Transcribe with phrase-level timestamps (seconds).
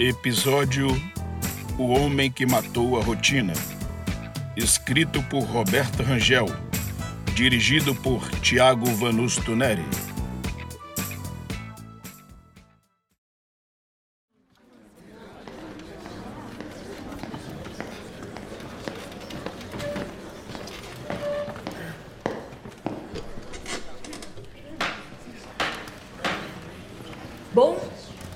[0.00, 0.86] Episódio
[1.76, 3.52] O Homem que Matou a Rotina.
[4.56, 6.46] Escrito por Roberta Rangel.
[7.34, 9.84] Dirigido por Tiago Vanusto Neri.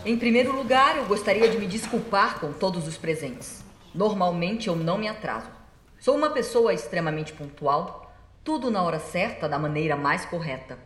[0.05, 3.65] Em primeiro lugar, eu gostaria de me desculpar com todos os presentes.
[3.95, 5.49] Normalmente eu não me atraso.
[6.01, 8.13] Sou uma pessoa extremamente pontual,
[8.43, 10.77] tudo na hora certa, da maneira mais correta.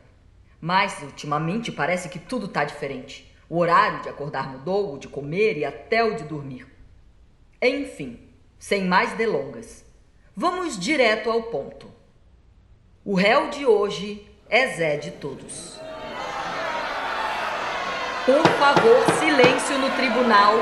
[0.61, 3.35] Mas, ultimamente, parece que tudo está diferente.
[3.49, 6.67] O horário de acordar mudou, o de comer e até o de dormir.
[7.63, 8.21] Enfim,
[8.59, 9.85] sem mais delongas,
[10.37, 11.91] vamos direto ao ponto.
[13.03, 15.86] O réu de hoje é Zé de todos.
[18.27, 20.55] Por favor, silêncio no tribunal.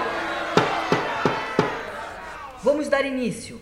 [2.63, 3.59] Vamos dar início.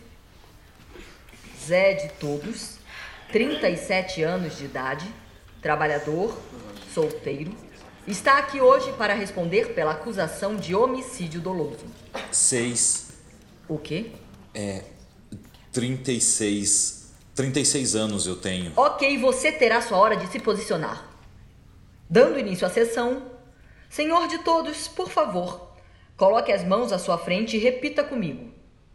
[1.65, 2.79] Zé de todos,
[3.31, 5.07] 37 anos de idade,
[5.61, 6.37] trabalhador,
[6.93, 7.55] solteiro,
[8.05, 11.87] está aqui hoje para responder pela acusação de homicídio doloso.
[12.33, 13.13] Seis.
[13.69, 14.11] O quê?
[14.53, 14.83] É.
[15.71, 17.13] 36.
[17.37, 18.73] 36 anos eu tenho.
[18.75, 21.09] Ok, você terá sua hora de se posicionar.
[22.11, 23.31] Dando início à sessão,
[23.93, 25.69] Senhor de todos, por favor,
[26.17, 28.51] coloque as mãos à sua frente e repita comigo.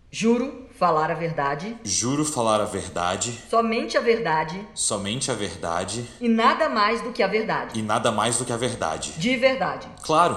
[0.09, 6.27] Juro falar a verdade, Juro falar a verdade, somente a verdade somente a verdade e
[6.27, 7.77] nada mais do que a verdade.
[7.79, 9.11] e nada mais do que a verdade.
[9.19, 9.87] De verdade.
[10.01, 10.35] Claro,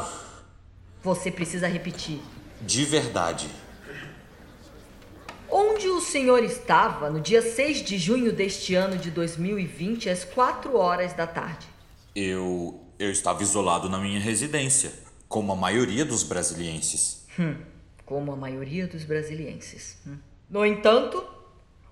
[1.03, 2.20] Você precisa repetir.
[2.61, 3.48] de verdade.
[5.48, 10.77] Onde o senhor estava no dia 6 de junho deste ano de 2020, às 4
[10.77, 11.66] horas da tarde?
[12.14, 12.90] Eu.
[13.00, 14.93] Eu estava isolado na minha residência,
[15.27, 17.25] como a maioria dos brasilienses.
[18.05, 19.97] Como a maioria dos brasilienses.
[20.06, 20.19] hum.
[20.50, 21.25] No entanto,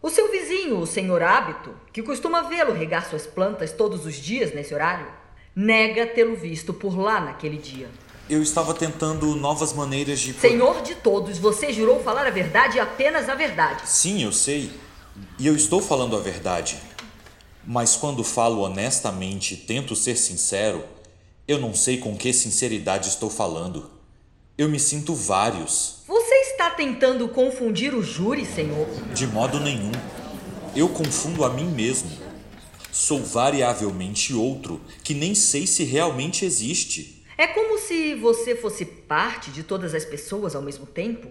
[0.02, 4.52] o seu vizinho, o senhor Hábito, que costuma vê-lo regar suas plantas todos os dias
[4.52, 5.06] nesse horário,
[5.56, 7.88] nega tê-lo visto por lá naquele dia.
[8.28, 10.34] Eu estava tentando novas maneiras de.
[10.34, 13.88] Senhor de todos, você jurou falar a verdade e apenas a verdade.
[13.88, 14.70] Sim, eu sei.
[15.38, 16.78] E eu estou falando a verdade.
[17.64, 20.84] Mas quando falo honestamente e tento ser sincero,
[21.48, 23.90] eu não sei com que sinceridade estou falando.
[24.58, 26.02] Eu me sinto vários.
[26.06, 28.86] Você está tentando confundir o júri, senhor?
[29.14, 29.90] De modo nenhum.
[30.76, 32.10] Eu confundo a mim mesmo.
[32.92, 37.24] Sou variavelmente outro que nem sei se realmente existe.
[37.38, 41.30] É como se você fosse parte de todas as pessoas ao mesmo tempo?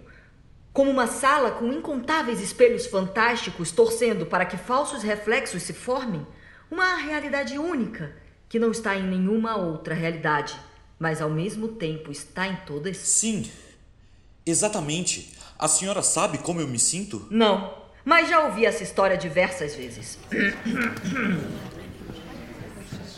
[0.73, 6.25] Como uma sala com incontáveis espelhos fantásticos torcendo para que falsos reflexos se formem?
[6.71, 8.15] Uma realidade única
[8.49, 10.55] que não está em nenhuma outra realidade,
[10.99, 12.97] mas ao mesmo tempo está em todas?
[12.97, 13.49] Sim,
[14.45, 15.33] exatamente.
[15.59, 17.27] A senhora sabe como eu me sinto?
[17.29, 17.73] Não,
[18.05, 20.17] mas já ouvi essa história diversas vezes.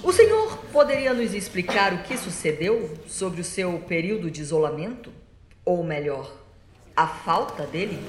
[0.02, 5.12] O senhor poderia nos explicar o que sucedeu sobre o seu período de isolamento?
[5.66, 6.34] Ou melhor,
[6.96, 8.00] a falta dele?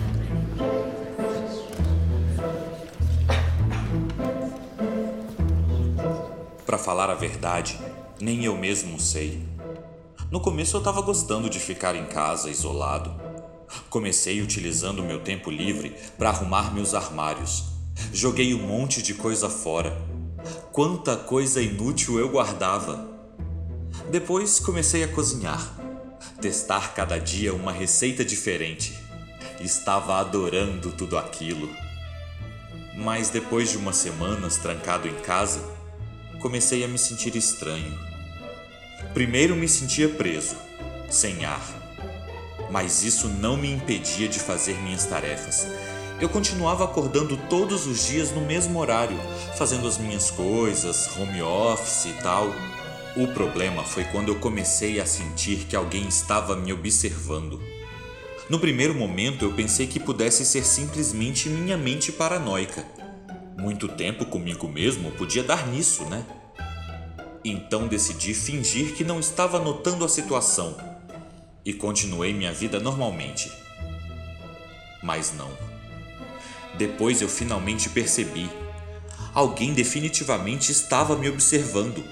[6.71, 7.77] Pra falar a verdade,
[8.21, 9.45] nem eu mesmo sei.
[10.31, 13.13] No começo eu tava gostando de ficar em casa, isolado.
[13.89, 17.65] Comecei utilizando meu tempo livre para arrumar meus armários.
[18.13, 20.01] Joguei um monte de coisa fora.
[20.71, 23.05] Quanta coisa inútil eu guardava.
[24.09, 25.75] Depois comecei a cozinhar,
[26.41, 28.97] testar cada dia uma receita diferente.
[29.61, 31.69] Estava adorando tudo aquilo.
[32.97, 35.80] Mas depois de umas semanas trancado em casa,
[36.41, 37.97] comecei a me sentir estranho.
[39.15, 40.57] Primeiro me sentia preso,
[41.09, 41.63] sem ar.
[42.71, 45.67] Mas isso não me impedia de fazer minhas tarefas.
[46.21, 49.19] Eu continuava acordando todos os dias no mesmo horário,
[49.57, 52.49] fazendo as minhas coisas, home office e tal.
[53.17, 57.61] O problema foi quando eu comecei a sentir que alguém estava me observando.
[58.49, 62.85] No primeiro momento eu pensei que pudesse ser simplesmente minha mente paranoica.
[63.59, 66.25] Muito tempo comigo mesmo podia dar nisso, né?
[67.45, 70.77] Então decidi fingir que não estava notando a situação
[71.65, 73.51] e continuei minha vida normalmente.
[75.03, 75.51] Mas não.
[76.77, 78.51] Depois eu finalmente percebi.
[79.35, 82.05] Alguém definitivamente estava me observando.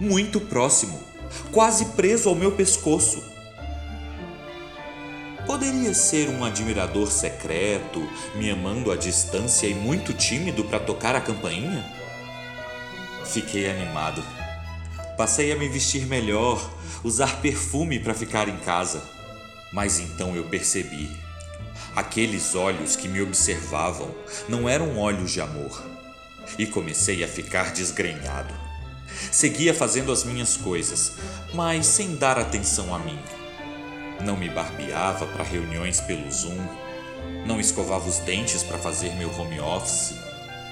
[0.00, 1.02] Muito próximo,
[1.52, 3.22] quase preso ao meu pescoço.
[5.46, 11.20] Poderia ser um admirador secreto, me amando à distância e muito tímido para tocar a
[11.20, 11.84] campainha?
[13.24, 14.39] Fiquei animado.
[15.20, 16.58] Passei a me vestir melhor,
[17.04, 19.02] usar perfume para ficar em casa.
[19.70, 21.14] Mas então eu percebi.
[21.94, 24.14] Aqueles olhos que me observavam
[24.48, 25.84] não eram olhos de amor.
[26.58, 28.54] E comecei a ficar desgrenhado.
[29.30, 31.12] Seguia fazendo as minhas coisas,
[31.52, 33.18] mas sem dar atenção a mim.
[34.22, 36.66] Não me barbeava para reuniões pelo Zoom,
[37.44, 40.14] não escovava os dentes para fazer meu home office,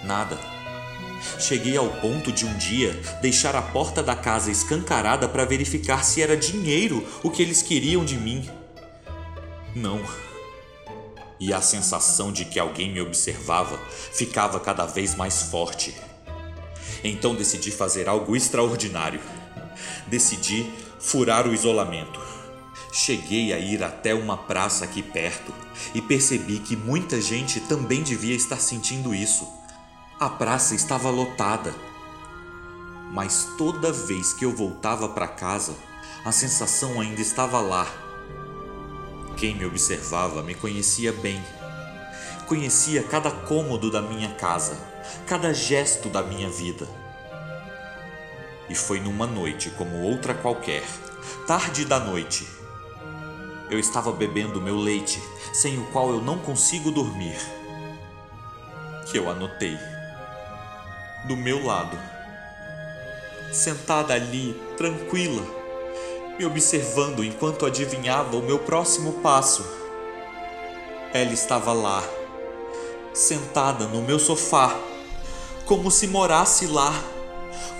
[0.04, 0.38] nada.
[1.38, 6.22] Cheguei ao ponto de um dia deixar a porta da casa escancarada para verificar se
[6.22, 8.48] era dinheiro o que eles queriam de mim.
[9.74, 10.00] Não.
[11.40, 13.78] E a sensação de que alguém me observava
[14.12, 15.94] ficava cada vez mais forte.
[17.02, 19.20] Então decidi fazer algo extraordinário.
[20.06, 22.20] Decidi furar o isolamento.
[22.92, 25.52] Cheguei a ir até uma praça aqui perto
[25.94, 29.46] e percebi que muita gente também devia estar sentindo isso.
[30.20, 31.72] A praça estava lotada.
[33.12, 35.76] Mas toda vez que eu voltava para casa,
[36.24, 37.86] a sensação ainda estava lá.
[39.36, 41.40] Quem me observava me conhecia bem.
[42.48, 44.76] Conhecia cada cômodo da minha casa,
[45.24, 46.88] cada gesto da minha vida.
[48.68, 50.82] E foi numa noite como outra qualquer,
[51.46, 52.44] tarde da noite.
[53.70, 55.22] Eu estava bebendo meu leite,
[55.52, 57.38] sem o qual eu não consigo dormir.
[59.08, 59.78] Que eu anotei.
[61.24, 61.98] Do meu lado,
[63.52, 65.42] sentada ali, tranquila,
[66.38, 69.66] me observando enquanto adivinhava o meu próximo passo.
[71.12, 72.02] Ela estava lá,
[73.12, 74.78] sentada no meu sofá,
[75.66, 76.92] como se morasse lá,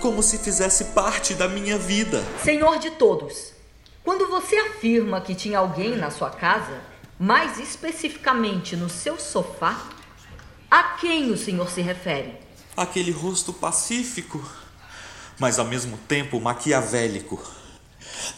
[0.01, 2.23] como se fizesse parte da minha vida.
[2.43, 3.53] Senhor de todos,
[4.03, 6.81] quando você afirma que tinha alguém na sua casa,
[7.17, 9.87] mais especificamente no seu sofá,
[10.69, 12.48] a quem o senhor se refere?
[12.79, 14.41] Aquele rosto pacífico,
[15.37, 17.37] mas ao mesmo tempo maquiavélico.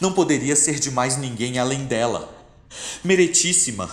[0.00, 2.28] Não poderia ser de mais ninguém além dela.
[3.04, 3.88] Meretíssima,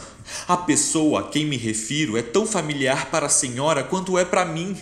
[0.47, 4.43] a pessoa a quem me refiro é tão familiar para a senhora quanto é para
[4.43, 4.75] mim.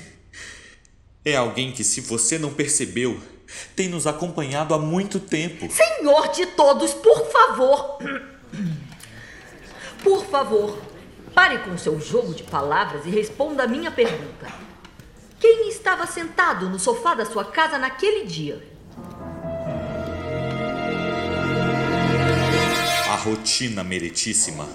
[1.25, 3.21] É alguém que, se você não percebeu,
[3.75, 5.69] tem nos acompanhado há muito tempo.
[5.69, 7.97] Senhor de todos, por favor.
[10.01, 10.81] Por favor,
[11.35, 14.47] pare com seu jogo de palavras e responda a minha pergunta.
[15.39, 18.61] Quem estava sentado no sofá da sua casa naquele dia?
[23.07, 24.67] A rotina meritíssima.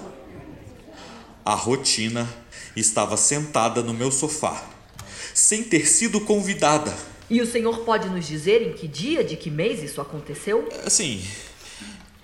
[1.43, 2.27] A rotina
[2.75, 4.63] estava sentada no meu sofá,
[5.33, 6.95] sem ter sido convidada.
[7.29, 10.69] E o senhor pode nos dizer em que dia de que mês isso aconteceu?
[10.85, 11.21] Assim,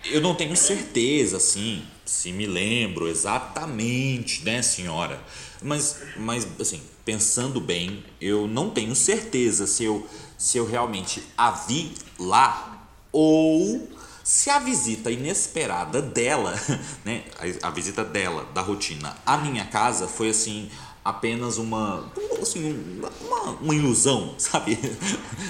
[0.05, 5.21] eu não tenho certeza, assim, se me lembro exatamente, né, senhora?
[5.61, 10.07] Mas, mas assim, pensando bem, eu não tenho certeza se eu,
[10.37, 13.89] se eu realmente a vi lá ou
[14.23, 16.53] se a visita inesperada dela,
[17.03, 17.23] né,
[17.63, 20.69] a, a visita dela, da rotina, à minha casa foi assim,
[21.03, 22.11] apenas uma,
[22.41, 24.77] assim, uma, uma ilusão, sabe?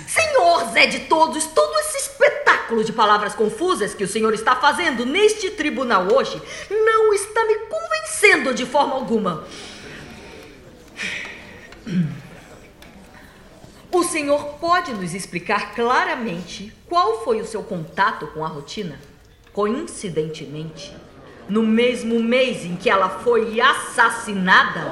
[0.08, 1.98] Senhor Zé de todos, todo esse
[2.70, 6.40] espetáculo de palavras confusas que o senhor está fazendo neste tribunal hoje
[6.70, 9.44] não está me convencendo de forma alguma.
[13.92, 19.00] O senhor pode nos explicar claramente qual foi o seu contato com a rotina?
[19.52, 20.96] Coincidentemente,
[21.50, 24.92] no mesmo mês em que ela foi assassinada?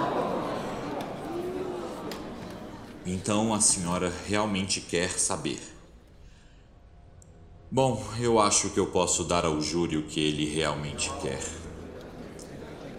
[3.05, 5.76] Então a senhora realmente quer saber.
[7.69, 11.43] Bom, eu acho que eu posso dar ao júri o que ele realmente quer.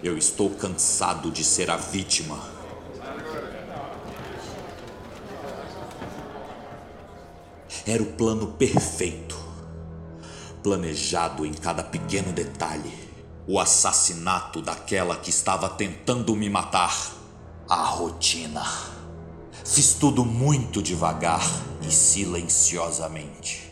[0.03, 2.39] Eu estou cansado de ser a vítima.
[7.87, 9.39] Era o plano perfeito,
[10.63, 12.93] planejado em cada pequeno detalhe.
[13.47, 16.95] O assassinato daquela que estava tentando me matar.
[17.67, 18.67] A rotina.
[19.65, 21.43] Fiz tudo muito devagar
[21.81, 23.68] e silenciosamente.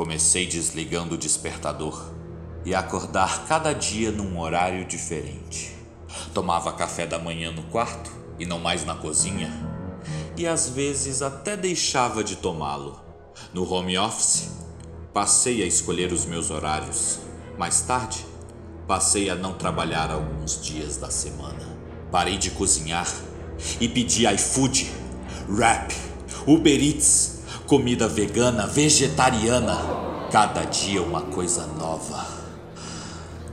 [0.00, 2.02] Comecei desligando o despertador
[2.64, 5.76] e acordar cada dia num horário diferente.
[6.32, 9.52] Tomava café da manhã no quarto e não mais na cozinha,
[10.38, 12.98] e às vezes até deixava de tomá-lo.
[13.52, 14.48] No home office,
[15.12, 17.18] passei a escolher os meus horários.
[17.58, 18.24] Mais tarde,
[18.88, 21.76] passei a não trabalhar alguns dias da semana.
[22.10, 23.06] Parei de cozinhar
[23.78, 24.90] e pedi iFood,
[25.54, 25.94] Rap,
[26.46, 27.39] Uber Eats,
[27.70, 29.78] comida vegana, vegetariana.
[30.32, 32.26] Cada dia uma coisa nova.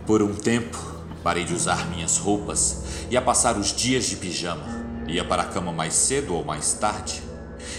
[0.07, 0.75] Por um tempo,
[1.23, 2.81] parei de usar minhas roupas
[3.11, 4.65] e a passar os dias de pijama.
[5.07, 7.21] Ia para a cama mais cedo ou mais tarde.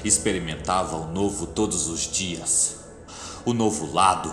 [0.05, 2.77] Experimentava o novo todos os dias.
[3.45, 4.33] O novo lado,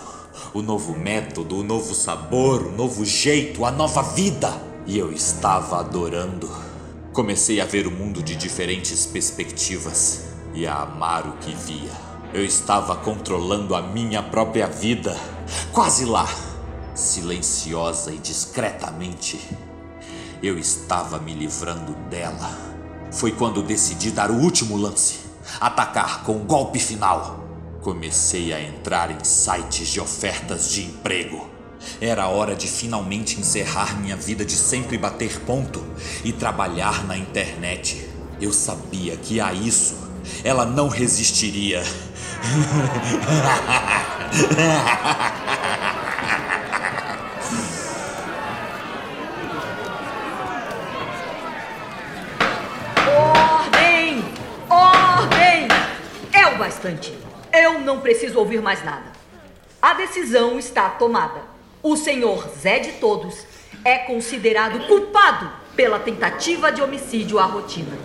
[0.54, 4.52] o novo método, o novo sabor, o novo jeito, a nova vida.
[4.86, 6.48] E eu estava adorando.
[7.12, 10.25] Comecei a ver o mundo de diferentes perspectivas
[10.56, 11.92] e a amar o que via.
[12.32, 15.14] Eu estava controlando a minha própria vida,
[15.70, 16.26] quase lá,
[16.94, 19.38] silenciosa e discretamente.
[20.42, 22.50] Eu estava me livrando dela.
[23.12, 25.20] Foi quando decidi dar o último lance,
[25.60, 27.44] atacar com o golpe final.
[27.82, 31.48] Comecei a entrar em sites de ofertas de emprego.
[32.00, 35.84] Era hora de finalmente encerrar minha vida de sempre bater ponto
[36.24, 38.08] e trabalhar na internet.
[38.40, 40.05] Eu sabia que a isso
[40.44, 41.82] ela não resistiria.
[53.08, 54.24] Ordem!
[54.68, 55.68] Ordem!
[56.32, 57.16] É o bastante.
[57.52, 59.12] Eu não preciso ouvir mais nada.
[59.80, 61.40] A decisão está tomada.
[61.82, 63.46] O senhor Zé de Todos
[63.84, 67.96] é considerado culpado pela tentativa de homicídio à rotina.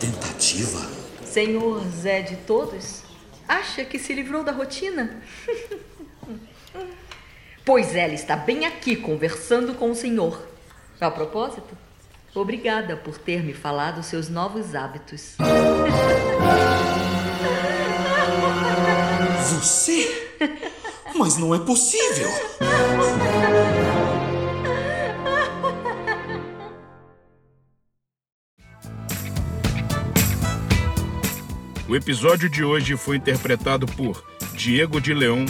[0.00, 0.88] Tentativa?
[1.30, 3.02] Senhor Zé de Todos,
[3.46, 5.22] acha que se livrou da rotina?
[7.64, 10.44] pois ela está bem aqui conversando com o senhor.
[11.00, 11.78] A propósito,
[12.34, 15.36] obrigada por ter me falado seus novos hábitos.
[19.50, 20.36] Você?
[21.14, 22.28] Mas não é possível!
[31.90, 35.44] O episódio de hoje foi interpretado por Diego de Leon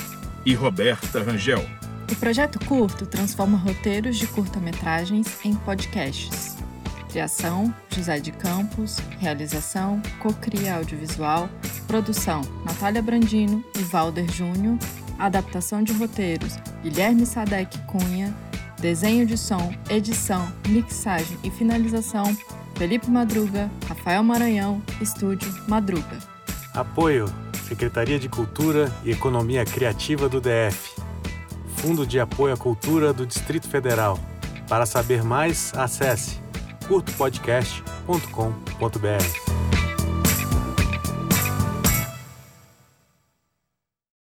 [0.47, 1.63] e Roberta Rangel.
[2.11, 6.57] O projeto curto transforma roteiros de curta-metragens em podcasts.
[7.11, 9.01] Criação: José de Campos.
[9.19, 11.51] Realização: Cocria Audiovisual.
[11.87, 14.79] Produção: Natália Brandino e Valder Júnior.
[15.19, 18.35] Adaptação de roteiros: Guilherme Sadek Cunha.
[18.81, 22.35] Desenho de som, edição, mixagem e finalização:
[22.81, 26.19] Felipe Madruga, Rafael Maranhão, Estúdio Madruga.
[26.73, 27.27] Apoio:
[27.69, 30.99] Secretaria de Cultura e Economia Criativa do DF.
[31.77, 34.19] Fundo de Apoio à Cultura do Distrito Federal.
[34.67, 36.41] Para saber mais, acesse
[36.89, 39.50] curtopodcast.com.br.